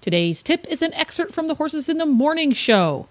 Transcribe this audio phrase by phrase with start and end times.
[0.00, 3.06] Today's tip is an excerpt from the Horses in the Morning show.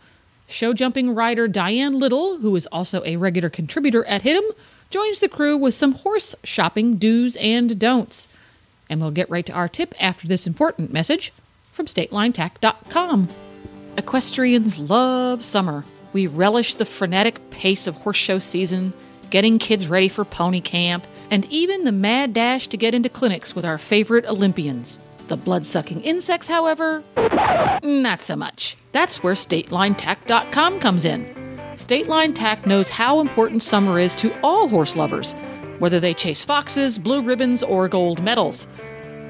[0.47, 4.41] Show jumping rider Diane Little, who is also a regular contributor at HITM,
[4.89, 8.27] joins the crew with some horse shopping do's and don'ts.
[8.89, 11.31] And we'll get right to our tip after this important message
[11.71, 13.27] from StatelineTack.com.
[13.95, 15.85] Equestrians love summer.
[16.11, 18.93] We relish the frenetic pace of horse show season,
[19.29, 23.55] getting kids ready for pony camp, and even the mad dash to get into clinics
[23.55, 24.97] with our favorite Olympians.
[25.29, 27.03] The blood sucking insects, however,
[27.83, 28.75] not so much.
[28.93, 31.23] That's where StatelineTack.com comes in.
[31.75, 35.33] Stateline Tack knows how important summer is to all horse lovers,
[35.77, 38.65] whether they chase foxes, blue ribbons, or gold medals.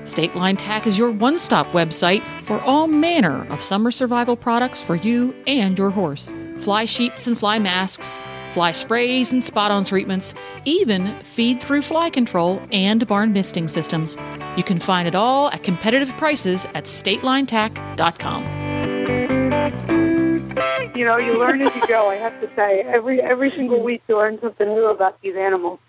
[0.03, 4.95] Stateline Tack is your one stop website for all manner of summer survival products for
[4.95, 6.31] you and your horse.
[6.59, 8.17] Fly sheets and fly masks,
[8.52, 10.33] fly sprays and spot on treatments,
[10.66, 14.17] even feed through fly control and barn misting systems.
[14.58, 18.44] You can find it all at competitive prices at statelinetack.com.
[20.95, 22.09] You know, you learn as you go.
[22.09, 25.80] I have to say, every every single week you learn something new about these animals.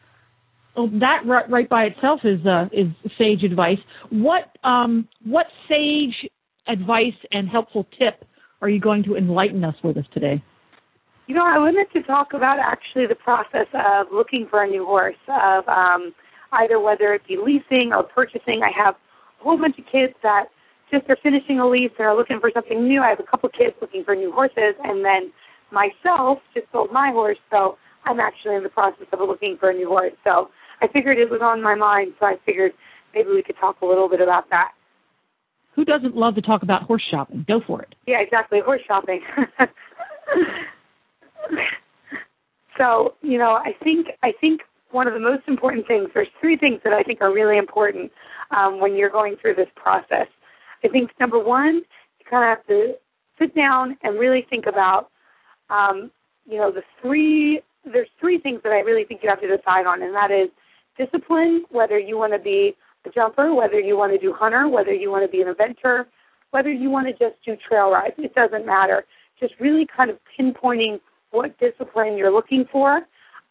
[0.76, 3.80] Well, that right, right by itself is uh, is sage advice.
[4.10, 6.28] What um, what sage
[6.66, 8.24] advice and helpful tip
[8.62, 10.42] are you going to enlighten us with us today?
[11.30, 14.84] You know, I wanted to talk about actually the process of looking for a new
[14.84, 16.12] horse, of um,
[16.54, 18.64] either whether it be leasing or purchasing.
[18.64, 18.96] I have
[19.40, 20.48] a whole bunch of kids that
[20.90, 23.00] just are finishing a lease and are looking for something new.
[23.00, 25.32] I have a couple kids looking for new horses, and then
[25.70, 29.72] myself just sold my horse, so I'm actually in the process of looking for a
[29.72, 30.14] new horse.
[30.24, 30.50] So
[30.82, 32.72] I figured it was on my mind, so I figured
[33.14, 34.72] maybe we could talk a little bit about that.
[35.76, 37.44] Who doesn't love to talk about horse shopping?
[37.46, 37.94] Go for it.
[38.08, 38.58] Yeah, exactly.
[38.58, 39.22] Horse shopping.
[42.78, 46.08] so, you know, I think I think one of the most important things.
[46.14, 48.12] There's three things that I think are really important
[48.50, 50.26] um, when you're going through this process.
[50.82, 52.96] I think number one, you kind of have to
[53.38, 55.10] sit down and really think about,
[55.68, 56.10] um,
[56.48, 57.60] you know, the three.
[57.84, 60.48] There's three things that I really think you have to decide on, and that is
[60.98, 61.64] discipline.
[61.70, 65.10] Whether you want to be a jumper, whether you want to do hunter, whether you
[65.10, 66.06] want to be an adventurer,
[66.50, 68.14] whether you want to just do trail rides.
[68.18, 69.04] It doesn't matter.
[69.38, 71.00] Just really kind of pinpointing
[71.30, 72.96] what discipline you're looking for.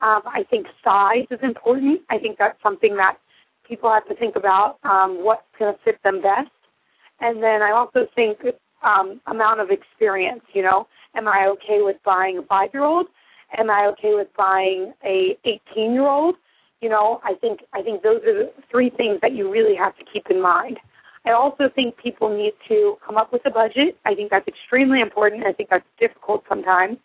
[0.01, 2.01] Um, I think size is important.
[2.09, 3.19] I think that's something that
[3.67, 6.49] people have to think about um, what's going to fit them best.
[7.19, 8.39] And then I also think
[8.81, 10.43] um, amount of experience.
[10.53, 13.07] You know, am I okay with buying a five-year-old?
[13.57, 16.35] Am I okay with buying a 18-year-old?
[16.81, 19.97] You know, I think I think those are the three things that you really have
[19.97, 20.79] to keep in mind.
[21.25, 23.97] I also think people need to come up with a budget.
[24.05, 25.45] I think that's extremely important.
[25.45, 26.97] I think that's difficult sometimes,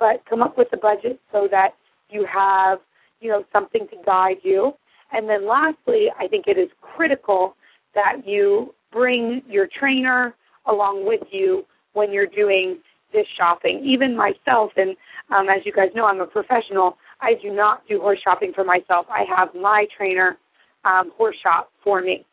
[0.00, 1.76] but come up with a budget so that
[2.08, 2.80] you have,
[3.20, 4.74] you know, something to guide you.
[5.12, 7.54] And then lastly, I think it is critical
[7.94, 10.34] that you bring your trainer
[10.66, 12.78] along with you when you're doing
[13.12, 13.84] this shopping.
[13.84, 14.96] Even myself, and
[15.30, 16.96] um, as you guys know, I'm a professional.
[17.20, 19.06] I do not do horse shopping for myself.
[19.10, 20.38] I have my trainer
[20.84, 22.24] um, horse shop for me.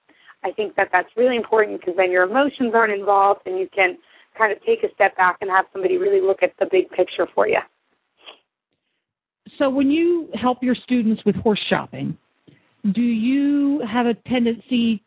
[0.43, 3.97] I think that that's really important because then your emotions aren't involved and you can
[4.37, 7.27] kind of take a step back and have somebody really look at the big picture
[7.33, 7.59] for you.
[9.57, 12.17] So when you help your students with horse shopping,
[12.89, 15.03] do you have a tendency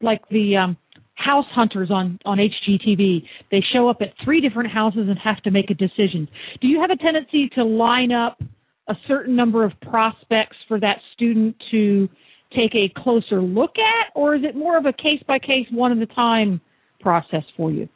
[0.00, 0.76] like the um,
[1.14, 3.26] house hunters on, on HGTV?
[3.50, 6.28] They show up at three different houses and have to make a decision.
[6.60, 8.42] Do you have a tendency to line up
[8.86, 12.08] a certain number of prospects for that student to
[12.50, 15.92] take a closer look at, or is it more of a case by case, one
[15.92, 16.60] at a time
[17.00, 17.88] process for you?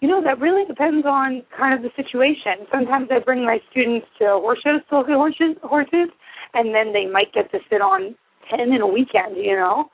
[0.00, 2.66] You know, that really depends on kind of the situation.
[2.70, 6.08] Sometimes I bring my students to horse shows to look at horses, horses,
[6.54, 8.14] and then they might get to sit on
[8.50, 9.90] 10 in a weekend, you know.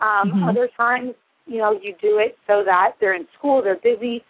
[0.00, 0.44] Um, mm-hmm.
[0.44, 1.14] Other times,
[1.46, 4.24] you know, you do it so that they're in school, they're busy,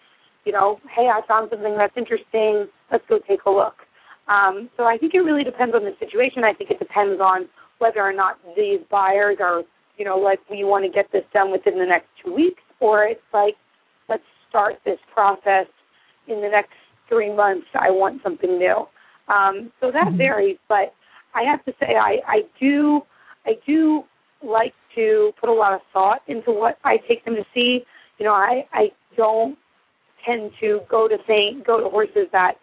[0.44, 3.86] you know, hey, I found something that's interesting, let's go take a look.
[4.28, 6.44] Um, so I think it really depends on the situation.
[6.44, 9.64] I think it depends on whether or not these buyers are,
[9.98, 13.02] you know, like we want to get this done within the next two weeks, or
[13.04, 13.56] it's like,
[14.08, 14.24] let's
[14.56, 15.66] start this process
[16.26, 16.72] in the next
[17.08, 17.66] three months.
[17.74, 18.88] I want something new.
[19.28, 20.16] Um, so that mm-hmm.
[20.16, 20.94] varies, but
[21.34, 23.02] I have to say I, I do
[23.44, 24.04] I do
[24.42, 27.84] like to put a lot of thought into what I take them to see.
[28.18, 29.58] You know, I, I don't
[30.24, 32.56] tend to go to think, go to horses that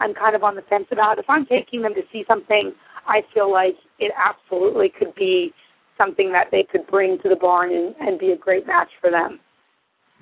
[0.00, 1.18] I'm kind of on the fence about.
[1.18, 2.72] If I'm taking them to see something,
[3.06, 5.54] I feel like it absolutely could be
[5.96, 9.10] something that they could bring to the barn and, and be a great match for
[9.10, 9.38] them.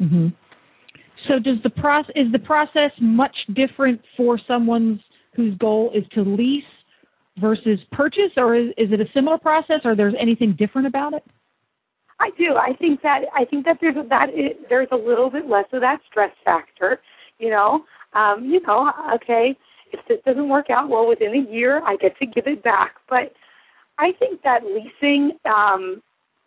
[0.00, 0.29] Mm-hmm.
[1.26, 5.03] So does the process is the process much different for someone
[5.35, 6.65] whose goal is to lease
[7.37, 11.25] versus purchase, or is, is it a similar process, or there's anything different about it?
[12.21, 12.55] I do.
[12.56, 15.81] I think that I think that there's that it, there's a little bit less of
[15.81, 17.00] that stress factor.
[17.38, 19.56] You know, um, you know, okay,
[19.93, 22.97] if this doesn't work out well within a year, I get to give it back.
[23.09, 23.35] But
[23.99, 26.03] I think that leasing um,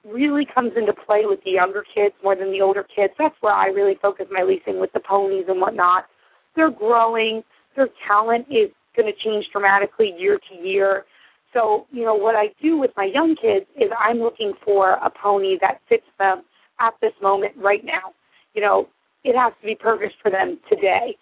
[0.07, 3.13] really comes into play with the younger kids more than the older kids.
[3.17, 6.07] That's where I really focus my leasing with the ponies and whatnot.
[6.55, 7.43] They're growing.
[7.75, 11.05] Their talent is going to change dramatically year to year.
[11.53, 15.09] So, you know, what I do with my young kids is I'm looking for a
[15.09, 16.43] pony that fits them
[16.79, 18.13] at this moment right now.
[18.53, 18.89] You know,
[19.23, 21.17] it has to be perfect for them today.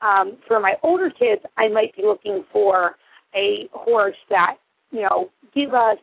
[0.00, 2.96] Um, for my older kids, I might be looking for
[3.34, 4.56] a horse that,
[4.90, 5.96] you know, give us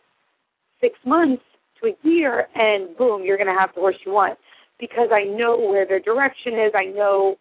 [0.81, 1.43] six months
[1.83, 4.37] a year and boom, you're going to have the horse you want.
[4.79, 6.71] Because I know where their direction is.
[6.75, 7.37] I know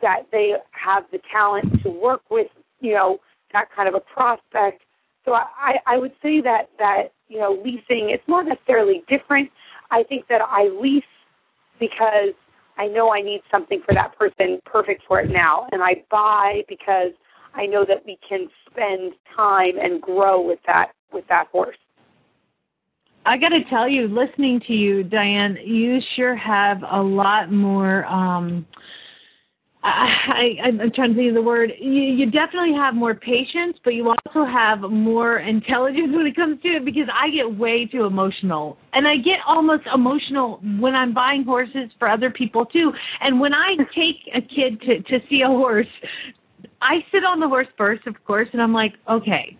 [0.00, 2.48] that they have the talent to work with,
[2.80, 3.20] you know,
[3.52, 4.82] that kind of a prospect.
[5.24, 9.50] So I, I would say that, that, you know, leasing, it's not necessarily different.
[9.90, 11.04] I think that I lease
[11.78, 12.32] because
[12.78, 15.68] I know I need something for that person perfect for it now.
[15.72, 17.12] And I buy because
[17.54, 21.76] I know that we can spend time and grow with that, with that horse.
[23.24, 28.04] I got to tell you, listening to you, Diane, you sure have a lot more.
[28.06, 28.66] Um,
[29.82, 31.72] I, I, I'm trying to think of the word.
[31.78, 36.60] You, you definitely have more patience, but you also have more intelligence when it comes
[36.62, 38.78] to it because I get way too emotional.
[38.92, 42.94] And I get almost emotional when I'm buying horses for other people too.
[43.20, 45.88] And when I take a kid to, to see a horse,
[46.82, 49.56] I sit on the horse first, of course, and I'm like, okay,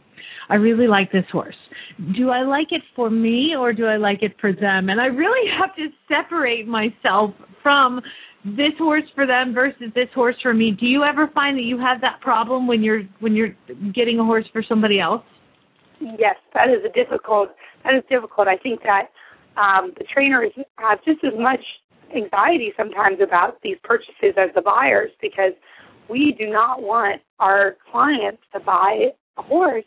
[0.48, 1.56] I really like this horse.
[2.12, 4.90] Do I like it for me or do I like it for them?
[4.90, 8.02] And I really have to separate myself from
[8.44, 10.70] this horse for them versus this horse for me.
[10.70, 13.54] Do you ever find that you have that problem when you're when you're
[13.92, 15.22] getting a horse for somebody else?
[16.00, 17.50] Yes, that is a difficult.
[17.84, 18.48] That is difficult.
[18.48, 19.10] I think that
[19.56, 21.64] um, the trainers have just as much
[22.14, 25.52] anxiety sometimes about these purchases as the buyers because
[26.08, 29.84] we do not want our clients to buy a horse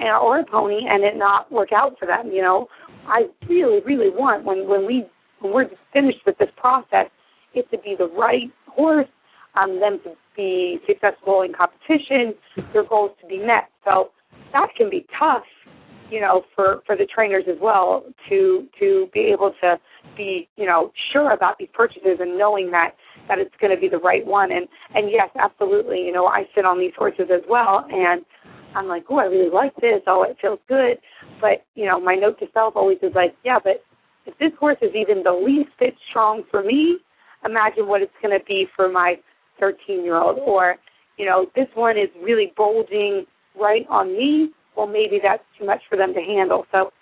[0.00, 2.30] or a pony and it not work out for them.
[2.32, 2.68] You know,
[3.06, 5.06] I really, really want when when we
[5.40, 7.06] when we're finished with this process,
[7.54, 9.08] it to be the right horse,
[9.54, 12.34] um, them to be successful in competition,
[12.72, 13.70] their goals to be met.
[13.88, 14.10] So
[14.52, 15.44] that can be tough,
[16.10, 19.78] you know, for for the trainers as well to to be able to
[20.16, 22.96] be you know sure about these purchases and knowing that
[23.28, 24.52] that it's going to be the right one.
[24.52, 28.24] And and yes, absolutely, you know, I sit on these horses as well and
[28.76, 30.02] I'm like, oh, I really like this.
[30.06, 30.98] Oh, it feels good.
[31.40, 33.84] But, you know, my note to self always is like, yeah, but
[34.26, 36.98] if this horse is even the least bit strong for me,
[37.44, 39.18] imagine what it's going to be for my
[39.60, 40.38] 13-year-old.
[40.40, 40.76] Or,
[41.16, 43.26] you know, this one is really bulging
[43.58, 44.50] right on me.
[44.76, 46.66] Well, maybe that's too much for them to handle.
[46.74, 46.92] So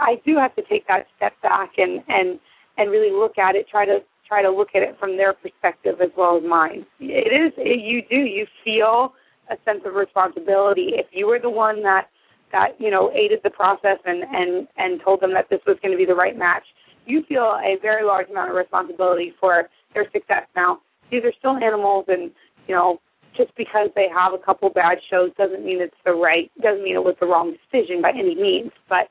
[0.00, 2.38] I do have to take that step back and, and,
[2.78, 6.00] and really look at it, try to try to look at it from their perspective
[6.00, 6.86] as well as mine.
[6.98, 9.12] It is, you do, you feel
[9.48, 10.94] a sense of responsibility.
[10.94, 12.10] If you were the one that
[12.52, 15.92] that you know aided the process and and and told them that this was going
[15.92, 16.74] to be the right match,
[17.06, 20.46] you feel a very large amount of responsibility for their success.
[20.56, 22.30] Now, these are still animals, and
[22.68, 23.00] you know
[23.34, 26.94] just because they have a couple bad shows doesn't mean it's the right doesn't mean
[26.94, 28.70] it was the wrong decision by any means.
[28.88, 29.10] But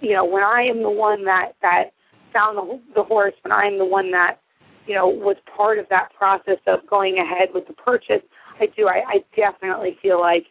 [0.00, 1.92] you know when I am the one that that
[2.32, 4.40] found the, the horse, when I am the one that
[4.86, 8.22] you know was part of that process of going ahead with the purchase
[8.60, 8.86] I do.
[8.88, 10.46] I, I definitely feel like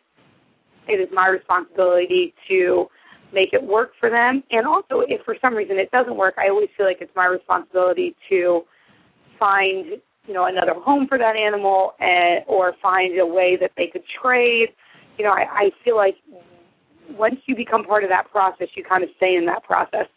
[0.88, 2.90] it is my responsibility to
[3.32, 4.44] make it work for them.
[4.52, 7.28] And also, if for some reason it doesn't work, I always feel like it's my
[7.28, 8.66] responsibility to
[9.38, 13.88] find, you know, another home for that animal and, or find a way that they
[13.88, 14.74] could trade.
[15.18, 16.18] You know, I, I feel like
[17.10, 20.08] once you become part of that process, you kind of stay in that process.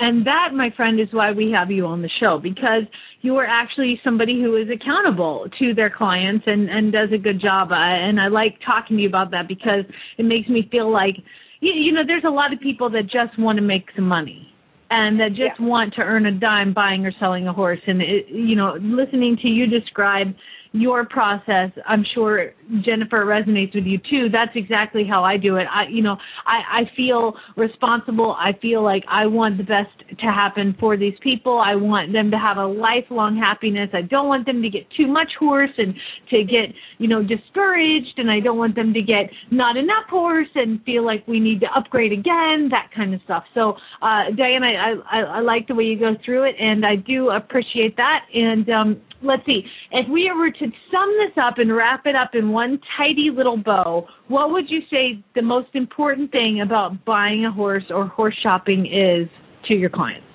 [0.00, 2.84] And that, my friend, is why we have you on the show because
[3.20, 7.38] you are actually somebody who is accountable to their clients and, and does a good
[7.38, 7.70] job.
[7.70, 9.84] And I like talking to you about that because
[10.16, 11.18] it makes me feel like,
[11.60, 14.50] you, you know, there's a lot of people that just want to make some money
[14.90, 15.66] and that just yeah.
[15.66, 17.80] want to earn a dime buying or selling a horse.
[17.86, 20.34] And, it, you know, listening to you describe
[20.72, 21.72] your process.
[21.84, 24.28] I'm sure Jennifer resonates with you too.
[24.28, 25.66] That's exactly how I do it.
[25.68, 28.36] I, you know, I, I feel responsible.
[28.38, 31.58] I feel like I want the best to happen for these people.
[31.58, 33.90] I want them to have a lifelong happiness.
[33.92, 35.98] I don't want them to get too much horse and
[36.28, 38.20] to get, you know, discouraged.
[38.20, 41.60] And I don't want them to get not enough horse and feel like we need
[41.62, 43.44] to upgrade again, that kind of stuff.
[43.54, 46.94] So, uh, Diane, I, I, I like the way you go through it and I
[46.94, 48.26] do appreciate that.
[48.32, 52.34] And, um, let's see, if we were to sum this up and wrap it up
[52.34, 57.44] in one tidy little bow, what would you say the most important thing about buying
[57.44, 59.28] a horse or horse shopping is
[59.64, 60.26] to your clients?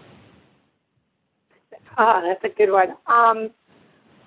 [1.98, 2.96] Ah, that's a good one.
[3.08, 3.52] Um,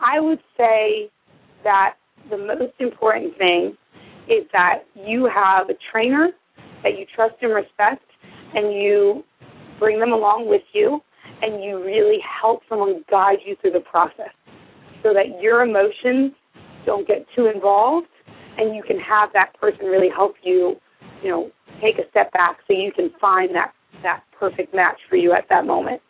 [0.01, 1.11] I would say
[1.65, 1.97] that
[2.31, 3.77] the most important thing
[4.27, 6.31] is that you have a trainer
[6.83, 8.05] that you trust and respect,
[8.55, 9.25] and you
[9.79, 11.03] bring them along with you,
[11.43, 14.31] and you really help someone guide you through the process
[15.03, 16.33] so that your emotions
[16.85, 18.09] don't get too involved
[18.57, 20.81] and you can have that person really help you,
[21.23, 21.51] you know,
[21.81, 25.49] take a step back so you can find that, that perfect match for you at
[25.49, 26.01] that moment.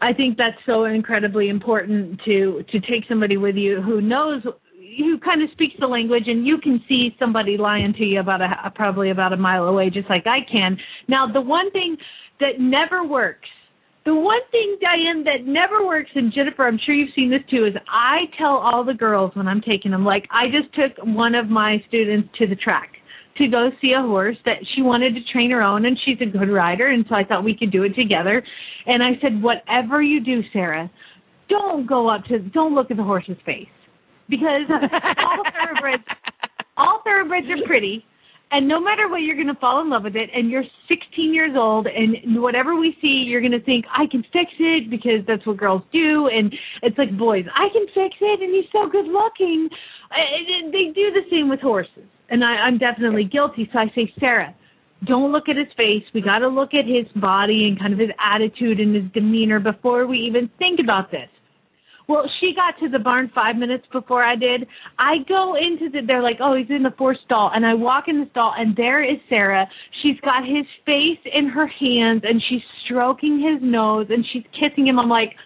[0.00, 4.42] I think that's so incredibly important to to take somebody with you who knows
[4.98, 8.42] who kind of speaks the language and you can see somebody lying to you about
[8.42, 10.78] a probably about a mile away just like I can.
[11.08, 11.96] Now the one thing
[12.40, 13.48] that never works
[14.06, 17.64] the one thing, Diane, that never works, and Jennifer, I'm sure you've seen this too,
[17.64, 21.34] is I tell all the girls when I'm taking them, like I just took one
[21.34, 23.00] of my students to the track
[23.34, 26.26] to go see a horse that she wanted to train her own, and she's a
[26.26, 28.44] good rider, and so I thought we could do it together.
[28.86, 30.88] And I said, whatever you do, Sarah,
[31.48, 33.68] don't go up to, don't look at the horse's face,
[34.28, 36.04] because all thoroughbreds,
[36.76, 38.06] all thoroughbreds are pretty,
[38.52, 40.30] and no matter what, you're going to fall in love with it.
[40.32, 44.22] And you're 16 years old, and whatever we see, you're going to think, I can
[44.22, 46.28] fix it because that's what girls do.
[46.28, 49.68] And it's like, boys, I can fix it, and he's so good looking.
[50.10, 50.22] Uh,
[50.60, 52.04] and they do the same with horses.
[52.28, 53.68] And I, I'm definitely guilty.
[53.72, 54.54] So I say, Sarah,
[55.02, 56.04] don't look at his face.
[56.12, 59.58] We got to look at his body and kind of his attitude and his demeanor
[59.58, 61.28] before we even think about this.
[62.08, 64.68] Well, she got to the barn five minutes before I did.
[64.96, 67.50] I go into the, they're like, oh, he's in the fourth stall.
[67.52, 69.68] And I walk in the stall and there is Sarah.
[69.90, 74.86] She's got his face in her hands and she's stroking his nose and she's kissing
[74.86, 75.00] him.
[75.00, 75.36] I'm like,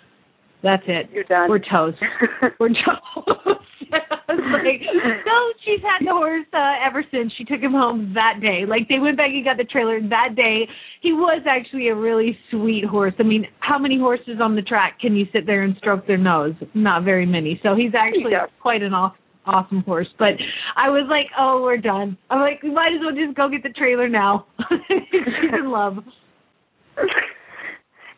[0.63, 1.11] that's it.
[1.13, 1.49] You're done.
[1.49, 1.99] We're toast.
[2.59, 3.61] We're toast.
[4.29, 4.83] like,
[5.27, 8.65] no, she's had the horse uh, ever since she took him home that day.
[8.67, 10.69] Like they went back and got the trailer that day.
[11.01, 13.15] He was actually a really sweet horse.
[13.19, 16.19] I mean, how many horses on the track can you sit there and stroke their
[16.19, 16.55] nose?
[16.75, 17.59] Not very many.
[17.63, 20.13] So he's actually quite an awesome awesome horse.
[20.17, 20.41] But
[20.77, 22.17] I was like, oh, we're done.
[22.29, 24.47] I'm like, we might as well just go get the trailer now.
[24.89, 26.05] She's in love.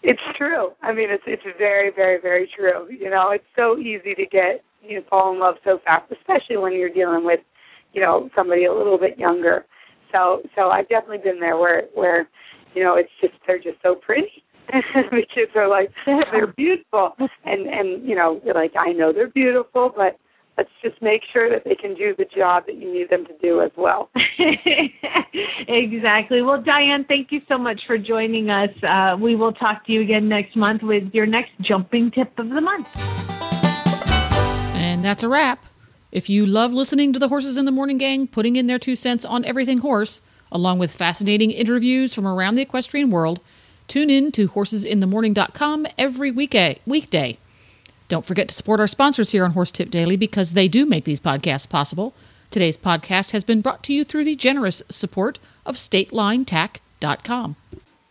[0.02, 0.72] It's true.
[0.82, 2.88] I mean, it's it's very, very, very true.
[2.90, 6.56] You know, it's so easy to get you know, fall in love so fast, especially
[6.56, 7.40] when you're dealing with,
[7.92, 9.64] you know, somebody a little bit younger.
[10.12, 12.28] So, so I've definitely been there where, where,
[12.74, 14.44] you know, it's just they're just so pretty.
[14.72, 19.28] the kids are like they're beautiful, and and you know, you're like I know they're
[19.28, 20.18] beautiful, but
[20.56, 23.34] let's just make sure that they can do the job that you need them to
[23.42, 24.10] do as well.
[25.68, 26.42] exactly.
[26.42, 28.70] Well, Diane, thank you so much for joining us.
[28.82, 32.50] Uh, we will talk to you again next month with your next jumping tip of
[32.50, 32.88] the month.
[34.74, 35.64] And that's a wrap.
[36.10, 38.96] If you love listening to the Horses in the Morning Gang putting in their two
[38.96, 43.40] cents on everything horse, along with fascinating interviews from around the equestrian world,
[43.88, 46.78] tune in to horsesinthemorning.com every weekday.
[46.84, 47.38] weekday.
[48.12, 51.04] Don't forget to support our sponsors here on Horse Tip Daily because they do make
[51.04, 52.12] these podcasts possible.
[52.50, 57.56] Today's podcast has been brought to you through the generous support of StatelineTack.com.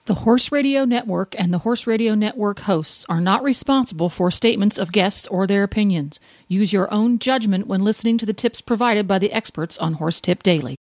[0.05, 4.79] The Horse Radio Network and the Horse Radio Network hosts are not responsible for statements
[4.79, 6.19] of guests or their opinions.
[6.47, 10.19] Use your own judgment when listening to the tips provided by the experts on Horse
[10.19, 10.77] Tip Daily.